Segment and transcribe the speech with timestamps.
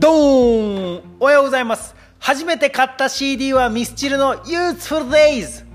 [0.00, 1.02] ドーン。
[1.20, 1.94] おはようございます。
[2.18, 5.66] 初めて買った CD はミスチルの Youthful Days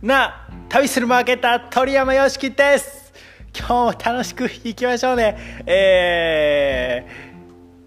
[0.00, 3.12] な旅するマーケター鳥山よしきです。
[3.58, 5.64] 今日も楽しくいきましょうね。
[5.66, 7.08] え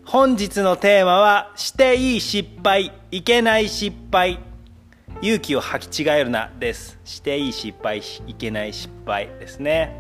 [0.04, 4.40] ー、本日のテーマはしていい失敗いけない失敗。
[5.22, 7.00] 勇気を履き違えるなです。
[7.06, 9.96] していい失敗いけない失敗ですね。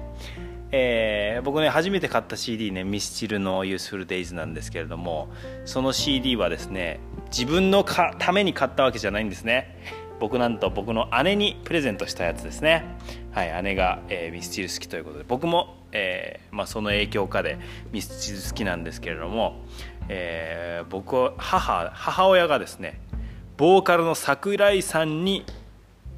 [0.77, 5.29] えー、僕ね初めて買った CD ねミスチルの「Useful Days」なんですけれども
[5.63, 6.99] その CD はですね
[7.31, 10.03] 自分のかために買ったわけじゃないんですね。
[10.19, 12.83] 僕なんと僕の姉にプレゼントしたやつですね。
[13.31, 17.57] はい姉が、えー、ミスチル好きということで僕も、えーまあ、その影響下で
[17.93, 19.61] ミスチル好きなんですけれども、
[20.09, 22.99] えー、僕母母親がですね
[23.55, 25.45] ボーカルの桜井さんに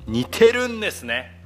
[0.07, 1.36] 似てるんですね。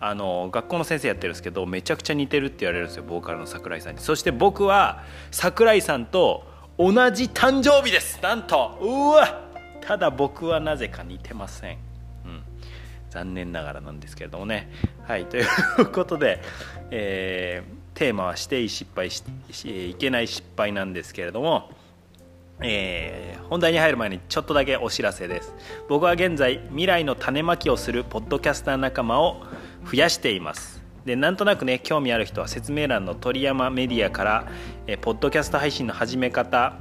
[0.00, 4.00] あの学校の先生やってるんですけどめちゃくちゃ似てるって言われるんですよボーカルの桜井さんに。
[4.00, 6.44] そして僕は桜井さんと
[6.78, 8.78] 同じ誕生日ですなんと。
[8.80, 9.42] うわ
[9.80, 11.78] ただ僕はなぜか似てません、
[12.24, 12.42] うん、
[13.10, 14.70] 残念ながらなんですけれどもね。
[15.04, 15.46] はいという
[15.92, 16.40] ことで、
[16.90, 19.22] えー、テーマはしていい失敗し
[19.90, 21.70] いけない失敗なんですけれども
[22.60, 25.54] えー、本題に入る前にちょっとだけお知らせです。
[25.88, 29.42] 僕は現在未来の種まきをするポッドキャスター仲間を
[29.84, 30.82] 増やしています。
[31.04, 34.46] でなんとなくね興味ある人は説明欄の鳥山メディアから
[34.86, 36.78] えポッドキャスト配信の始め方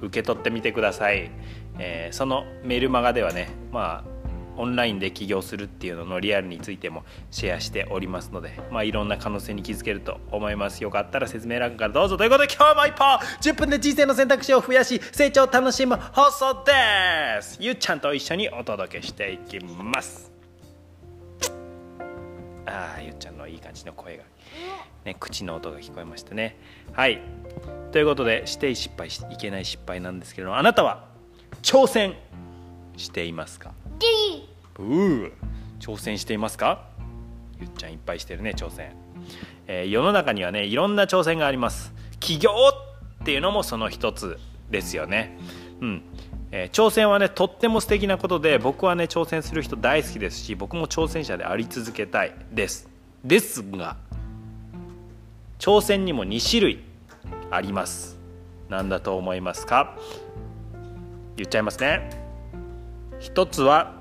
[0.00, 1.30] 受け取ってみてください、
[1.78, 4.12] えー、そのメルマガではねまあ
[4.56, 10.82] オンラインで起業するっていうののリアルについてもシェアしておりますので、まあ、いろんな可能性に気づけると思います。
[10.82, 12.16] よかったら説明欄からどうぞ。
[12.16, 13.04] ということで今日も一歩
[13.40, 16.72] 10分で人生の選択肢を増やし成長を楽しむ放送で
[17.40, 17.56] す。
[17.60, 20.31] ゆっちゃんと一緒にお届けしていきます。
[22.72, 24.24] ああゆっちゃんのいい感じの声が、
[25.04, 26.58] ね、口の音が聞こえましたね。
[26.92, 27.20] はい。
[27.92, 31.04] ということでして失敗しいけない失敗なんですけどあなたは
[31.62, 32.14] 挑戦
[32.96, 33.72] していますか？
[34.78, 35.32] うー。
[35.80, 36.88] 挑戦していますか？
[37.60, 38.94] ゆっちゃんいっぱいしてるね挑戦、
[39.66, 41.92] えー、世の中にはねいろんな挑戦があります。
[42.20, 42.50] 起業
[43.20, 44.38] っていうのもその一つ
[44.70, 45.38] ですよね。
[45.80, 46.02] うん
[46.54, 52.88] えー、挑戦はねとっても素敵なことで僕はね挑戦する人大好きですし僕も挑戦者であり続けたいです。
[53.24, 53.96] ですが
[55.58, 56.84] 挑戦にも2種類
[57.50, 58.18] あります。
[58.68, 59.96] 何だと思いますか？
[61.36, 62.10] 言っちゃいますね。
[63.18, 63.94] 一つは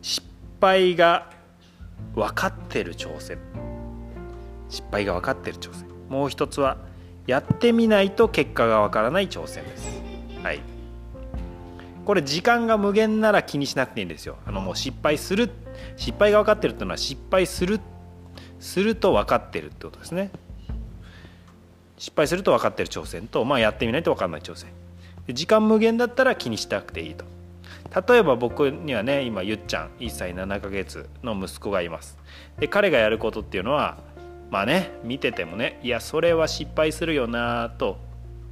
[0.00, 0.26] 失
[0.60, 1.30] 敗が
[2.14, 3.38] 分かってる挑戦。
[4.68, 5.86] 失敗が分かってる挑戦。
[6.08, 6.78] もう一つは
[7.26, 10.02] やってみないと結果が分からない挑戦です。
[10.42, 10.71] はい。
[12.04, 14.36] これ時間が無限なら気にしなくていいんですよ。
[14.46, 15.50] あのもう失敗する
[15.96, 17.80] 失敗が分かってるっていうのは失敗する
[18.58, 20.30] すると分かってるってことですね。
[21.98, 24.70] 失敗すると分かってる挑戦と、まあ、やってみないと分かんない挑戦。
[25.28, 27.24] 時間無限だったら気にしなくていいと。
[28.08, 32.18] 例えば僕にはね今ゆっちゃん1歳7ヶ月の息子がいます。
[32.58, 33.98] で彼がやることっていうのは
[34.50, 37.98] まあね見ててもねいやそれは失敗するよなと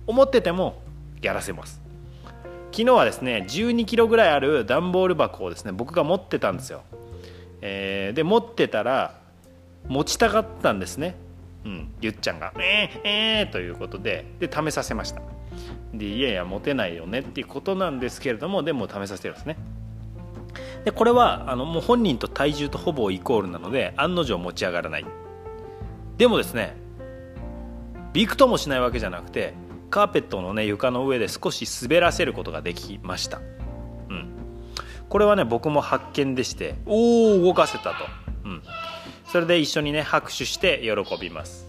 [0.06, 0.82] 思ってても
[1.22, 1.79] やらせます
[2.72, 6.82] 昨日はですね12キロぐらいある段ボール箱をですね僕が持ってたんですよ、
[7.60, 9.18] えー、で持ってたら
[9.88, 11.16] 持ちたかったんですね。
[11.64, 15.20] うんゆっちゃんが「えー、えー、ということでで試させました。
[15.92, 19.56] でいやいや持てないよねっていうことなんですけれどもでも試させてるんですね。
[20.84, 25.06] でこれはあのもう本人と体重とほぼイコールなので案の定持ち上がらない。
[26.16, 26.76] でもですね
[28.12, 29.54] びくともしないわけじゃなくて
[29.90, 33.38] カーペットのね床の上で少し滑らせることができました、
[34.08, 34.32] うん、
[35.08, 37.94] これはね僕も発見でしておお動かせたと、
[38.44, 38.62] うん、
[39.26, 41.68] それで一緒にね拍手して喜びます。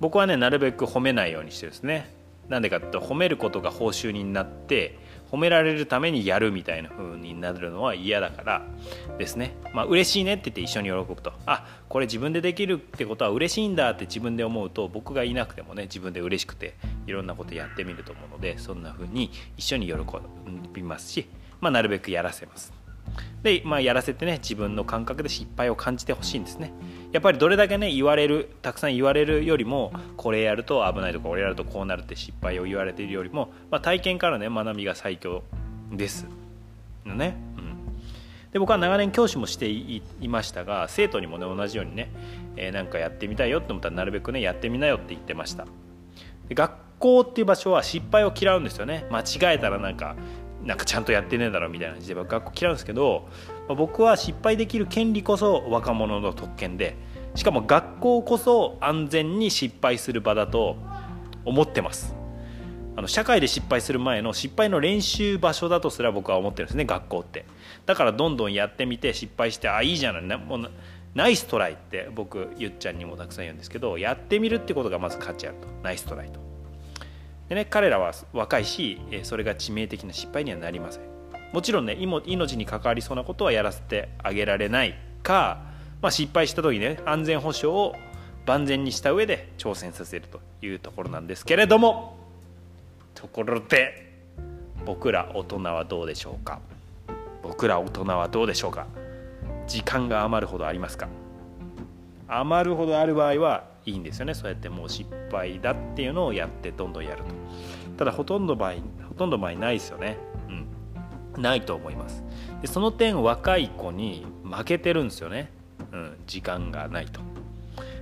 [0.00, 2.12] 僕はねなるべく褒めないようにしてですね。
[2.48, 4.98] なんでかって褒めることが報酬になって
[5.34, 8.62] 褒められるためにやるみたいな風になるのは嫌だから
[9.18, 9.56] ですね。
[9.72, 11.32] まあ嬉しいねって言って一緒に喜ぶと。
[11.44, 16.76] あこれ自分でできるってことは嬉しいんだって自分で思うと僕がいなくてもね自分で嬉しくて
[17.08, 19.94] いろんなことやってみると思うのでそんな風に一緒に喜
[20.72, 21.26] びますし、
[21.60, 22.83] まあ、なるべくやらせます。
[23.42, 26.72] で、まあ、やらせてね自分の感覚で失敗を感じてほしいんですね。
[27.12, 35.44] やっぱりどれだけね言われるたくさん言われるよりもこれやると危ないとかこれやるとこうなるって失敗を言われているよりも、まあ、体験からね学びが最強
[35.92, 36.26] です。
[37.04, 42.10] のね、うん、で僕は長年教師もしていましたが生徒にもね同じようにね、
[42.56, 45.66] えー、なんかやってみたいよって思ったらなるべくねやってみなよって言ってました。
[46.48, 49.06] で学校っていう場所は失敗を嫌うんですよね。
[49.10, 50.16] 間違えたらなんか
[50.62, 53.28] なんかちゃんとやってねえだろみたいな感じで学校嫌うんですけど、
[53.68, 56.96] ま、僕は失敗できる権利こそ若者の特権で
[57.34, 60.76] しかも学校こそ安全に失敗する場だと
[61.44, 62.14] 思ってます。
[62.96, 67.44] あの社会で失敗する前の失敗の練習場所だとすら僕は思ってるんですね学校って。
[67.86, 70.38] だからどんどんやってみて失敗してあいいじゃない。
[70.38, 70.70] もう
[71.14, 75.66] ナイストライって僕ゆっちゃんにもたくさん言うんですけどやってみるってことがまず価値あると。
[75.82, 76.53] ナイストライと。
[77.48, 81.02] でね彼らは若いしそれが致命的な失敗にはなりません。
[81.52, 85.60] もちろんね命に関わりそうなことはやらせてあげられないか、
[86.02, 87.94] まあ、失敗した時ね安全保障を
[88.44, 92.16] 万全にした上で挑戦させるというところなんですけれども
[93.14, 94.12] ところで
[94.84, 96.58] 僕ら大人はどうでしょうか？
[97.42, 98.86] 僕ら大人はどうでしょうか？
[99.66, 101.08] 時間が余るほどありますか？
[102.26, 104.34] 余るほどある場合はいいんですよね。
[104.34, 107.30] そうやってもう失敗だっていうのをやってどんどんやると。
[107.98, 108.74] ただほとんど場合
[109.08, 110.18] ほとんど場合ないですよね。
[111.36, 111.42] うん。
[111.42, 112.24] ないと思います。
[112.62, 115.50] でその点若い子に負けてるんですよね。
[115.92, 116.16] うん。
[116.26, 117.20] 時間がないと。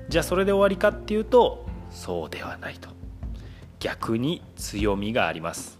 [0.08, 2.88] じゃあそれで終わりかっていうとそうではないと。
[3.80, 5.78] 逆に強みがあります。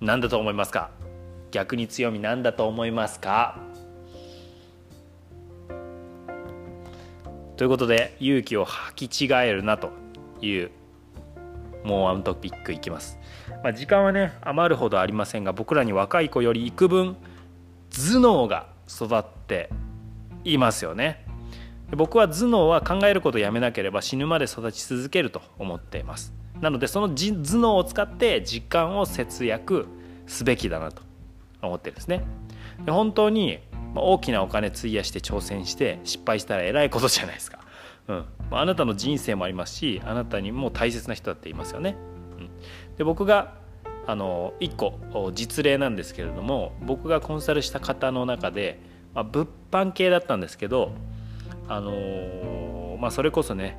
[0.00, 0.90] 何だと思いますか？
[1.50, 3.58] 逆に強み何だと思いますか？
[7.62, 9.92] ということで勇気を履き違えるなと
[10.40, 10.72] いう
[11.84, 13.20] もうワントピックいきます、
[13.62, 17.16] まあ、時間はね余るほどありませんが僕らに若い子より幾分
[17.90, 19.70] 頭脳が育って
[20.42, 21.24] いますよね。
[21.96, 26.32] 僕は頭脳は考えることをやめなければ死ぬまで育ち続けると思っています。
[26.60, 29.86] なのでその頭脳を使って時間を節約
[30.26, 31.02] すべきだなと
[31.62, 32.24] 思ってるんですね。
[32.84, 33.60] で本当に
[33.94, 37.60] ま大きなお金費やして挑戦して失敗したらえらいことじゃないですか、
[38.08, 41.96] うん、あなたの人生もありますしあなたにも大切な人だっていますよね、
[42.38, 42.50] うん、
[42.96, 43.54] で僕が
[44.06, 48.80] あの1個実例なんですけれども僕がコンサルした方の中で、
[49.14, 50.92] まあ、物販系だったんですけど
[51.68, 53.78] あのー、まあ、それこそね、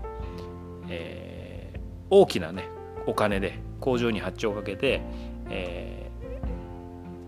[0.90, 2.70] えー、大きなね
[3.06, 5.02] お金で工場に発注をかけて、
[5.50, 6.10] え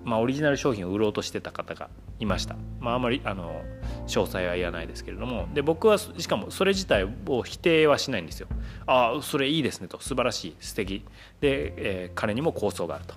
[0.06, 1.90] ー、まあ、オリジナル商品を売ろうとしてた方が
[2.20, 3.62] いました、まあ、あまりあの
[4.08, 5.48] 詳細は言わないですけれども。
[5.54, 8.48] で僕はしかもそれ自体を否定はしないんですよ。
[8.86, 10.00] ああそれいいですねと。
[10.00, 10.56] 素晴らしい。
[10.60, 11.04] 素敵。
[11.42, 13.16] で、えー、彼にも構想があると。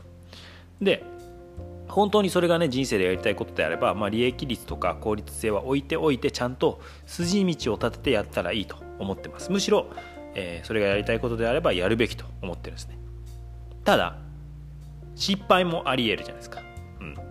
[0.80, 1.04] で
[1.88, 9.50] 本当にそれがね人生でやりたいことであれば、まあ、利益率とか効率性は置いておいてちゃんと筋道を立ててやったらいいと思ってます。
[9.50, 9.86] むしろ、
[10.34, 12.98] えー、それがやりたいことであればやるべきと思ってるんですね。
[13.84, 14.18] ただ
[15.14, 16.62] 失敗もありえるじゃないですか、
[17.00, 17.22] うん、だ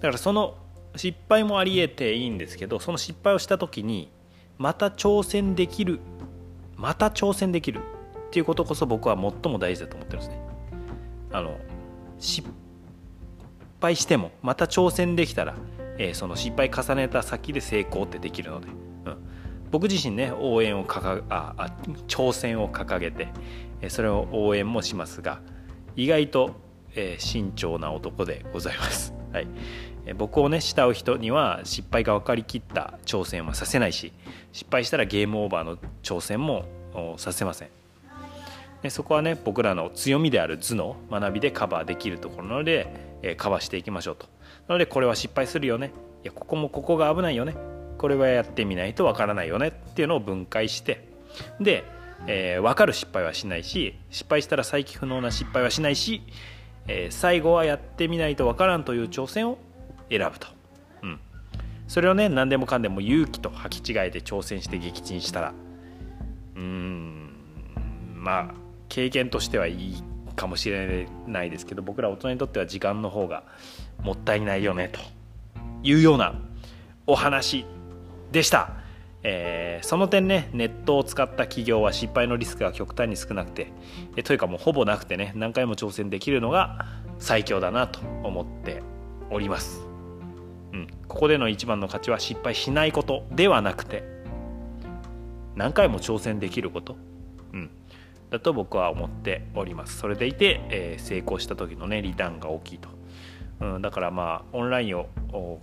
[0.00, 0.56] からその
[0.96, 4.10] 失敗もありえていいんですけどその失敗をした時に
[4.58, 6.00] また挑戦できる
[6.76, 7.80] また挑戦できる
[8.28, 10.40] っていうことこそ僕は最も大事だと思ってるんですね。
[11.32, 11.58] あの
[12.18, 12.48] 失
[13.80, 15.54] 敗してもまた挑戦できたら、
[15.98, 18.68] えー、その失敗重ねた先で成功ってできるので、
[19.06, 19.16] うん、
[19.70, 21.66] 僕自身ね応援を掲ああ
[22.06, 23.28] 挑戦を掲げて、
[23.88, 25.40] それを応援もしますが
[25.96, 26.54] 意外と、
[26.94, 29.12] えー、慎重な男でございます。
[29.32, 29.48] はい。
[30.16, 34.12] 僕をね慕う人には失敗が分かりきった挑戦はさせないし
[34.52, 36.64] 失敗したらゲームオーバーの挑戦も
[37.16, 37.68] させません。
[38.82, 44.26] でそこはね僕らの強みである頭脳学びでカバーできるところなのでえカバーしていきましょうと。
[44.68, 45.92] なのでこれは失敗するよね。
[46.24, 47.54] いやここもここが危ないよね。
[47.98, 49.68] これはやってみないとわからないよね。
[49.68, 51.08] っていうのを分解して。
[51.60, 51.84] で、
[52.26, 56.22] えー、分かる失敗はしないし失敗したら再起不能な失敗はしないし、
[56.86, 59.58] えー、最後はやってみないとわからんという挑戦を
[60.16, 60.46] 選ぶと、
[61.02, 61.20] うん、
[61.88, 65.54] それをね何でもかんでも勇気と履き違えて挑戦して撃沈したら。
[66.56, 67.30] うん。
[68.14, 68.54] まあ
[68.88, 70.02] 経験としてはいい
[70.36, 73.44] かもしれないですけど僕ら大人にとっては時間の方が
[74.02, 75.00] もったいないよねと
[75.82, 76.34] いうような
[77.06, 77.64] お話
[78.30, 78.72] でした、
[79.22, 83.72] えー、その点ねネットを使った企業は失敗のリスクが極端に少なくて。
[84.16, 86.86] えというかもうほぼなくてね何回も挑戦できるのが
[87.18, 88.82] 最強だなと思って
[89.30, 89.80] おります、
[90.72, 94.02] うん、ここでの一番の価値は失敗しないことではなくて
[95.54, 96.96] 何回も挑戦できること。
[97.52, 97.70] うん。
[98.30, 99.98] だと僕は思っております。
[99.98, 102.88] それでいて、えー、成功した時のねリターンが大きいと、
[103.60, 105.08] うん、だからまあオンラインを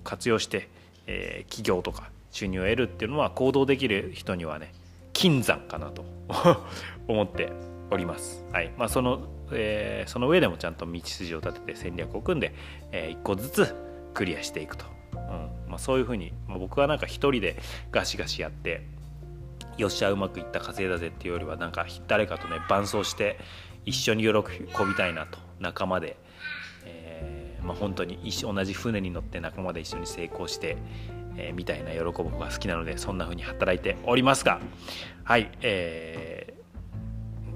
[0.04, 0.70] 活用して、
[1.08, 4.74] えー、企業とか収入を得るっていうのは行動できる人にはね
[5.14, 6.06] 金山かなと
[7.08, 7.52] 思って
[7.90, 8.72] おります、はい。
[8.78, 12.54] まあ、そのえー、その上でもちゃんと道筋を立てて戦略を組んで、
[12.92, 13.76] えー、1個ずつ
[14.14, 14.86] クリアしていくと、
[15.30, 15.70] うん。
[15.70, 17.58] まあ、そういうふうに、まあ、僕はなんか一人で
[17.92, 18.82] ガシガシやって
[19.78, 23.40] よっしゃうまくいった稼いだぜっていうよりはなんか誰かとね伴走して
[23.86, 24.32] 一緒に喜
[24.86, 26.18] びたいなと仲間で、
[26.86, 30.78] えーまあ、本当に一同じ船に乗って仲間で一緒に成功して、
[31.38, 34.60] えー、みたいな喜ぶ方が好きなのでそんな風に働いておりますが
[35.24, 36.54] はいえ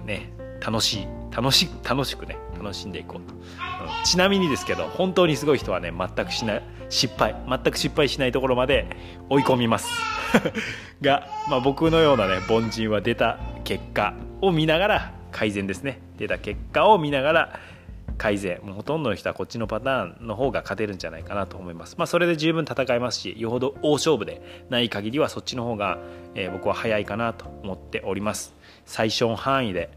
[0.03, 0.31] ー、ね
[0.65, 3.29] 楽しい楽し楽しくね楽しんでいこう。
[3.29, 3.39] と、うん、
[4.05, 8.87] ちなみにですけど本当にすごい人はね全くしない失敗全く失敗しないところまで
[9.29, 9.87] 追い込みます。
[11.01, 15.99] が、まあ、僕のようなね凡人は出た結果を見ながら改善ですね。
[16.17, 17.59] 出た結果を見ながら
[18.17, 18.59] 改善。
[18.63, 25.97] もうほとんどの人はこっちのパターンの方が勝てるんじゃないかなと思います、まあ、それで十分戦えますしよほど大勝負でない限りはそっちの方が、
[26.35, 28.55] えー、僕は早いかなと思っております。
[28.85, 29.89] 最小範囲で、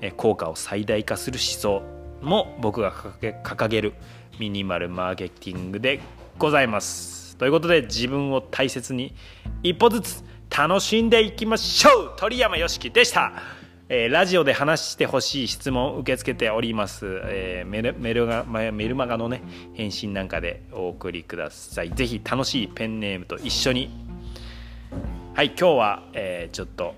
[0.00, 1.97] え、効果を最大化する思想。
[2.22, 3.94] も僕が掲げる
[4.38, 6.00] ミニマルマーケティングで
[6.38, 7.36] ございます。
[7.36, 9.14] ということで自分を大切に
[9.62, 10.24] 一歩ずつ
[10.56, 12.14] 楽しんでいきましょう。
[12.16, 13.32] 鳥山よしきでした。
[13.88, 21.90] えー、ラジオで話してほしい質問を受け付けております、えー、メルメルがメルマガのね返信なんかでお送りください。
[21.90, 23.90] ぜひ楽しいペンネームと一緒に。
[25.34, 26.94] はい今日は、えー、ちょっと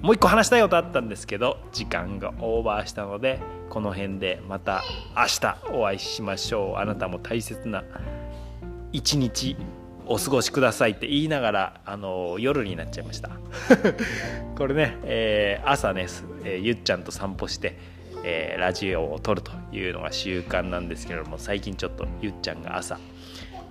[0.00, 4.82] もう一個話したいことあったんですけど時間がオーバーしたのでこの辺でまた
[5.16, 6.76] 明日お会いしましょう。
[6.76, 7.82] あなたも大切な
[8.92, 9.56] 一日
[10.06, 13.30] お過ごしくださいって言いながらあの夜になっちゃいました。
[14.56, 16.06] これね、えー、朝ね、
[16.44, 17.78] えー、ゆっちゃんと散歩して、
[18.22, 22.98] えー、ラジオを撮るというのが習慣なんですけれども最近ちょっとゆっちゃんが朝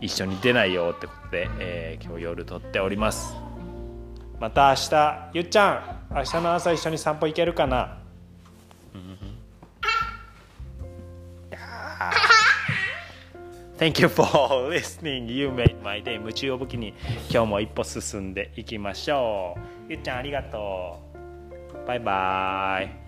[0.02, 3.53] 一緒に出ないよってことで、え今日夜撮っております。
[4.40, 7.98] また明日ゆっちゃん明日の朝一緒に散歩行けるかな、
[13.78, 14.26] Thank you for
[14.70, 15.32] listening.
[15.32, 16.14] You made my day.
[16.14, 16.94] 夢中を武器に
[17.30, 19.58] 今日も一歩進んでいきましょ
[19.90, 19.92] う。
[19.92, 21.00] ゆっちゃんありがと
[21.84, 21.88] う。
[21.88, 23.03] バイバイ。